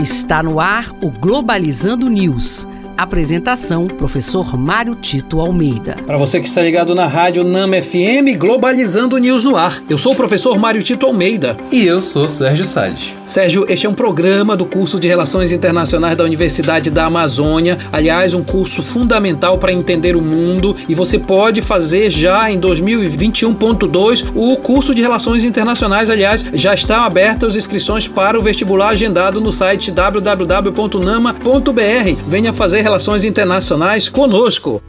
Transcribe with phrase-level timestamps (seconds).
[0.00, 2.68] Está no ar o Globalizando News.
[2.96, 5.96] Apresentação: Professor Mário Tito Almeida.
[6.06, 9.82] Para você que está ligado na rádio NAM FM, Globalizando News no ar.
[9.88, 11.56] Eu sou o professor Mário Tito Almeida.
[11.72, 13.17] E eu sou Sérgio Salles.
[13.28, 17.76] Sérgio, este é um programa do curso de Relações Internacionais da Universidade da Amazônia.
[17.92, 20.74] Aliás, um curso fundamental para entender o mundo.
[20.88, 26.08] E você pode fazer já em 2021.2 o curso de Relações Internacionais.
[26.08, 30.72] Aliás, já estão abertas as inscrições para o vestibular agendado no site www.nama.br.
[32.26, 34.82] Venha fazer Relações Internacionais conosco.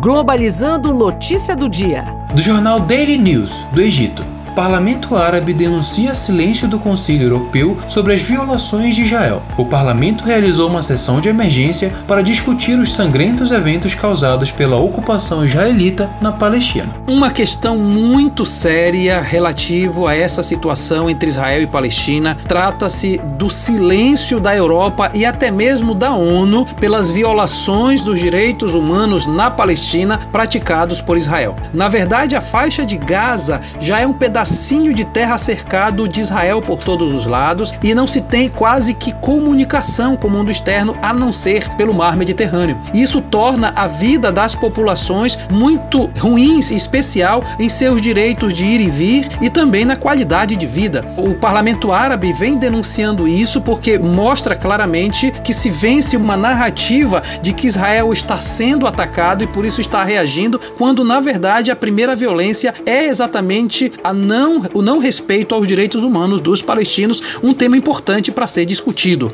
[0.00, 2.06] Globalizando notícia do dia.
[2.34, 4.24] Do jornal Daily News, do Egito.
[4.54, 9.42] Parlamento Árabe denuncia silêncio do Conselho Europeu sobre as violações de Israel.
[9.56, 15.44] O parlamento realizou uma sessão de emergência para discutir os sangrentos eventos causados pela ocupação
[15.44, 16.94] israelita na Palestina.
[17.08, 24.38] Uma questão muito séria relativo a essa situação entre Israel e Palestina trata-se do silêncio
[24.38, 31.00] da Europa e até mesmo da ONU pelas violações dos direitos humanos na Palestina praticados
[31.00, 31.56] por Israel.
[31.72, 36.20] Na verdade, a faixa de Gaza já é um pedaço pedacinho de terra cercado de
[36.20, 40.50] Israel por todos os lados e não se tem quase que comunicação com o mundo
[40.50, 42.76] externo a não ser pelo mar Mediterrâneo.
[42.92, 48.80] Isso torna a vida das populações muito ruins, em especial em seus direitos de ir
[48.80, 51.04] e vir e também na qualidade de vida.
[51.16, 57.52] O parlamento árabe vem denunciando isso porque mostra claramente que se vence uma narrativa de
[57.52, 62.16] que Israel está sendo atacado e por isso está reagindo, quando na verdade a primeira
[62.16, 64.31] violência é exatamente a não,
[64.74, 69.32] o não respeito aos direitos humanos dos palestinos, um tema importante para ser discutido.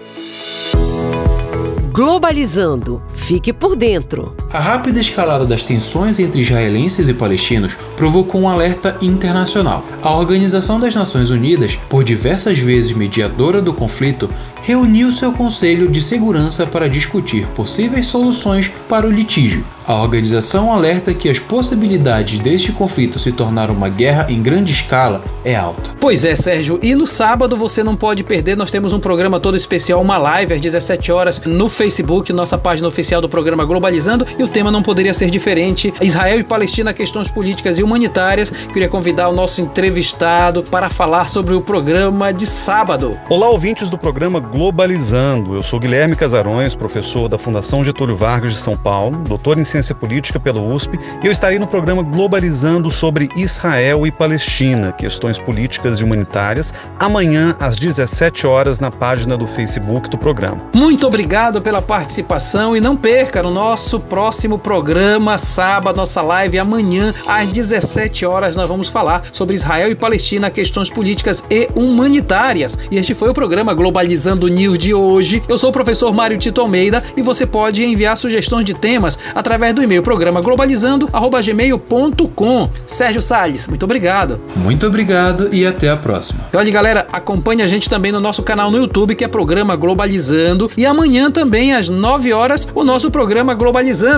[1.93, 3.03] Globalizando.
[3.15, 4.37] Fique por dentro.
[4.51, 9.85] A rápida escalada das tensões entre israelenses e palestinos provocou um alerta internacional.
[10.03, 14.31] A Organização das Nações Unidas, por diversas vezes mediadora do conflito,
[14.63, 19.67] reuniu seu Conselho de Segurança para discutir possíveis soluções para o litígio.
[19.87, 25.25] A organização alerta que as possibilidades deste conflito se tornar uma guerra em grande escala
[25.43, 25.93] é alta.
[25.99, 29.57] Pois é, Sérgio, e no sábado você não pode perder, nós temos um programa todo
[29.57, 34.43] especial, uma live às 17 horas no Facebook, nossa página oficial do programa Globalizando, e
[34.43, 35.93] o tema não poderia ser diferente.
[36.01, 38.51] Israel e Palestina, questões políticas e humanitárias.
[38.51, 43.19] Queria convidar o nosso entrevistado para falar sobre o programa de sábado.
[43.29, 45.57] Olá, ouvintes do programa Globalizando.
[45.57, 49.95] Eu sou Guilherme Casarões, professor da Fundação Getúlio Vargas de São Paulo, doutor em Ciência
[49.95, 55.99] Política pela USP, e eu estarei no programa Globalizando sobre Israel e Palestina, questões políticas
[55.99, 60.61] e humanitárias, amanhã às 17 horas na página do Facebook do programa.
[60.73, 64.28] Muito obrigado pela participação e não perca no nosso próximo
[64.59, 70.51] programa, sábado, nossa live amanhã às 17 horas nós vamos falar sobre Israel e Palestina,
[70.51, 72.79] questões políticas e humanitárias.
[72.91, 75.43] E este foi o programa Globalizando News de hoje.
[75.49, 79.59] Eu sou o professor Mário Tito Almeida e você pode enviar sugestões de temas através
[79.59, 82.71] através do e-mail programa globalizando@gmail.com.
[82.87, 84.41] Sérgio Sales, muito obrigado.
[84.57, 86.47] Muito obrigado e até a próxima.
[86.53, 89.75] E olha, galera, acompanhe a gente também no nosso canal no YouTube, que é programa
[89.75, 94.18] Globalizando, e amanhã também às 9 horas o nosso programa Globalizando,